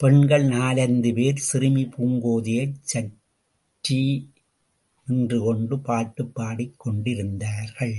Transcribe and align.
பெண்கள் 0.00 0.44
நாலைந்து 0.44 1.14
பேர் 1.14 1.36
சிறுமி 1.36 1.82
பூங்கோதையைச் 1.86 2.76
சற்றி 2.92 4.00
நின்றுகொண்டு 5.06 5.78
பாட்டுப் 5.78 6.40
பாடிக்கொண்டிருந்தார்கள். 6.40 7.96